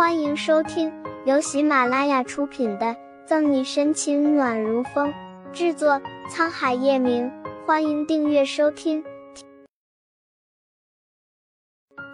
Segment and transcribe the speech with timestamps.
[0.00, 0.90] 欢迎收听
[1.26, 2.86] 由喜马拉雅出品的
[3.26, 5.12] 《赠你深情暖如风》，
[5.52, 7.30] 制作沧海夜明。
[7.66, 9.04] 欢迎订阅收听。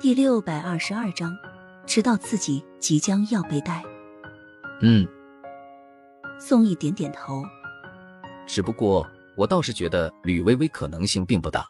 [0.01, 1.33] 第六百二十二章，
[1.87, 3.85] 知道自己即将要被带。
[4.83, 5.07] 嗯，
[6.41, 7.41] 宋毅点点头。
[8.49, 11.65] 只不过我倒是觉得吕薇薇可能性并不大。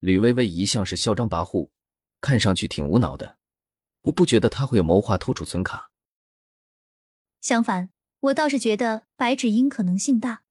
[0.00, 1.68] 吕薇薇一向是嚣张跋扈，
[2.20, 3.36] 看上去挺无脑的，
[4.02, 5.90] 我不觉得他会有谋划偷储存卡。
[7.40, 10.42] 相反，我倒是觉得白芷英可能性大。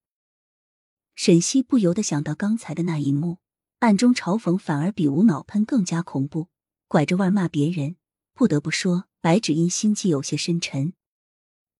[1.15, 3.39] 沈西不由得想到刚才的那一幕，
[3.79, 6.47] 暗中嘲讽反而比无脑喷更加恐怖，
[6.87, 7.97] 拐着弯骂别人。
[8.33, 10.93] 不得不说，白芷英心机有些深沉。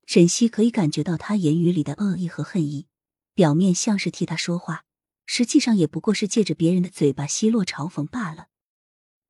[0.05, 2.87] 沈西可以感觉到他言语里的恶意和恨意，
[3.33, 4.83] 表面像是替他说话，
[5.25, 8.47] 实际上也不过是借着别人的嘴巴奚落嘲讽罢了。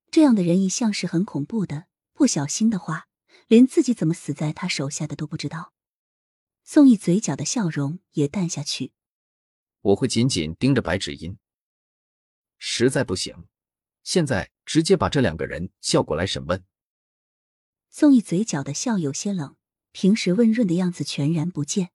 [0.09, 1.85] 这样的人一向是很恐怖的，
[2.19, 3.07] 不小心的话，
[3.47, 5.71] 连自己怎么死在他手下的都不知道。
[6.65, 8.91] 宋毅嘴角的笑容也淡下去。
[9.79, 11.37] 我会紧紧盯着白芷音，
[12.57, 13.47] 实在不行，
[14.03, 16.61] 现在直接把这两个人叫过来审问。
[17.89, 19.55] 宋毅嘴角的笑有些冷，
[19.93, 21.91] 平时温润的样子全然不见。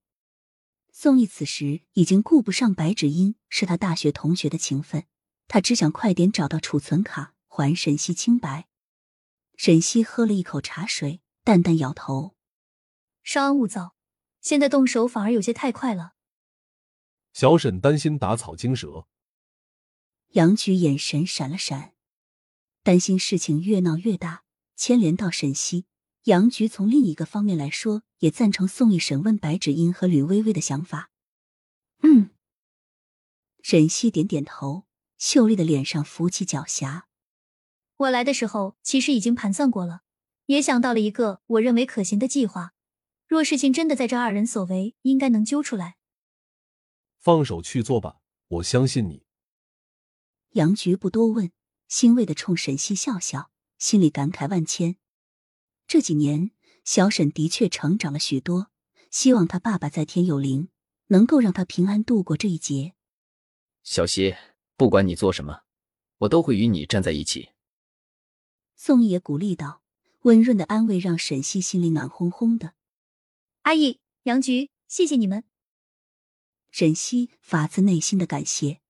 [0.90, 5.04] 宋毅此时已经顾不上白芷音是他大学同学的情分，
[5.48, 8.68] 他只想快点找到储存卡，还沈西清白。
[9.56, 12.34] 沈西喝了一口茶水，淡淡摇头
[13.22, 13.94] ：“稍安勿躁，
[14.40, 16.14] 现在动手反而有些太快了。”
[17.32, 19.06] 小沈担心打草惊蛇，
[20.32, 21.94] 杨局眼神闪了闪，
[22.82, 24.44] 担心事情越闹越大，
[24.76, 25.86] 牵连到沈西。
[26.24, 31.10] 杨局从另一个方面来说，也赞成宋义审问白芷英和吕薇薇的想法。
[32.02, 32.30] 嗯，
[33.62, 34.86] 沈西点点头，
[35.18, 37.02] 秀丽的脸上浮起狡黠。
[37.96, 40.02] 我来的时候其实已经盘算过了，
[40.46, 42.72] 也想到了一个我认为可行的计划。
[43.26, 45.96] 若事情真的在这二人所为，应该能揪出来。
[47.18, 49.24] 放手去做吧，我相信你。
[50.50, 51.50] 杨局不多问，
[51.88, 54.96] 欣慰的冲沈西笑笑，心里感慨万千。
[55.86, 56.50] 这几年，
[56.84, 58.70] 小沈的确成长了许多，
[59.10, 60.68] 希望他爸爸在天有灵，
[61.06, 62.94] 能够让他平安度过这一劫。
[63.82, 64.34] 小西，
[64.76, 65.62] 不管你做什么，
[66.18, 67.53] 我都会与你站在一起。
[68.76, 69.82] 宋毅也鼓励道，
[70.22, 72.74] 温润的安慰让沈西心里暖烘烘的。
[73.62, 75.44] 阿姨，杨局，谢谢你们。
[76.70, 78.80] 沈西发自内心的感谢，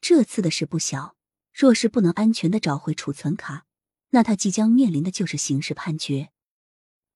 [0.00, 1.16] 这次的事不小。
[1.52, 3.66] 若是不能安全的找回储存卡，
[4.10, 6.30] 那他即将面临的就是刑事判决。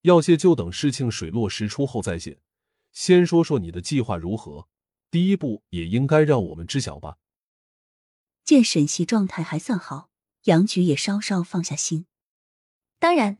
[0.03, 2.41] 要谢就等事情水落石出后再谢。
[2.93, 4.69] 先说说你的计划如何？
[5.11, 7.19] 第一步也应该让我们知晓吧。
[8.45, 10.08] 见沈西状态还算好，
[10.49, 12.07] 杨局也稍稍放下心。
[12.99, 13.37] 当然，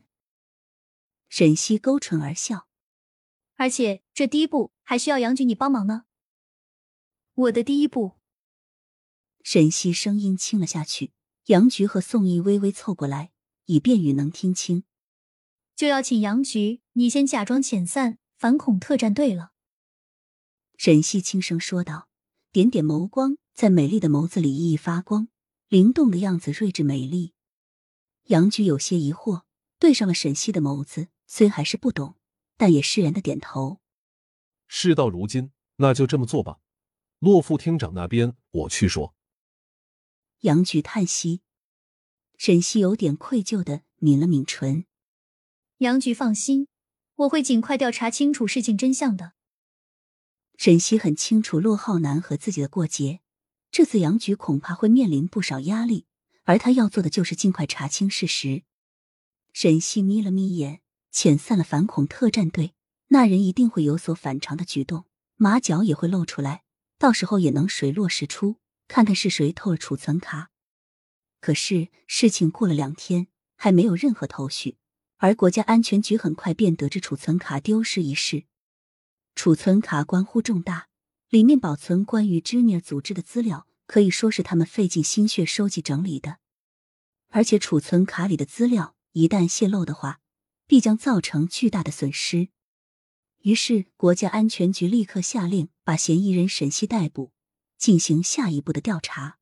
[1.27, 2.67] 沈西勾唇而笑。
[3.55, 6.05] 而且这第一步还需要杨局你帮忙呢。
[7.33, 8.19] 我的第一步，
[9.41, 11.11] 沈西声音轻了下去。
[11.45, 13.31] 杨局和宋毅微微凑过来，
[13.65, 14.83] 以便与能听清。
[15.75, 19.51] 就要请杨局，你先假装遣散反恐特战队了。
[20.77, 22.07] 沈西轻声说道，
[22.51, 25.27] 点点眸光在美丽的眸子里熠熠发光，
[25.69, 27.33] 灵动的样子睿智美丽。
[28.25, 29.43] 杨局有些疑惑，
[29.77, 32.15] 对上了沈西的眸子，虽还是不懂，
[32.57, 33.79] 但也释然的点头。
[34.67, 36.59] 事到如今，那就这么做吧。
[37.19, 39.13] 洛副厅长那边，我去说。
[40.39, 41.41] 杨局叹息，
[42.35, 44.85] 沈西有点愧疚的抿了抿唇。
[45.77, 46.67] 杨局放心，
[47.13, 49.33] 我会尽快调查清楚事情真相的。
[50.57, 53.21] 沈西很清楚骆浩南和自己的过节，
[53.71, 56.05] 这次杨局恐怕会面临不少压力，
[56.43, 58.63] 而他要做的就是尽快查清事实。
[59.53, 60.81] 沈西眯了眯眼，
[61.13, 62.73] 遣散了反恐特战队，
[63.07, 66.63] 那人一定会有所反常的举动，马脚也会露出来。
[66.97, 70.49] 到时候也能水落石出，看看是谁偷了储存卡。
[71.39, 74.77] 可是事情过了两天，还没有任何头绪，
[75.15, 78.43] 而国家安全局很快便得知储存卡丢失一事。
[79.35, 80.88] 储存卡关乎重大，
[81.29, 86.37] 里面保存关于 Junior 组织的资料，可以说是他们费尽心血收集整理的。
[87.29, 90.21] 而且储存卡里的资料一旦泄露的话，
[90.65, 92.49] 必将造成巨大的损失。
[93.43, 97.31] 于是，国家安全局立刻下令把嫌疑人沈西逮捕，
[97.77, 99.37] 进行下一步的调查。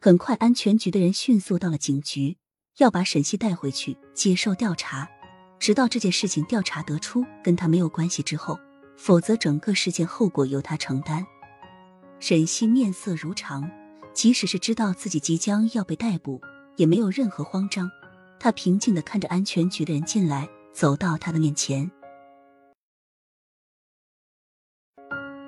[0.00, 2.38] 很快，安全局的人迅速到了警局，
[2.78, 5.10] 要把沈西带回去接受调查，
[5.58, 8.58] 直到这件事情调查得出跟他没有关系之后，
[9.04, 11.26] 否则整个事件后果由他承担。
[12.20, 13.68] 沈西面色如常，
[14.12, 16.40] 即使是知道自己即将要被逮捕，
[16.76, 17.90] 也没有任何慌张。
[18.38, 20.48] 他平静的看着安全局的人进来。
[20.72, 21.90] 走到他的面前。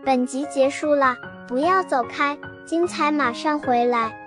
[0.04, 1.16] 本集结束了，
[1.48, 4.23] 不要走开，精彩马上回来。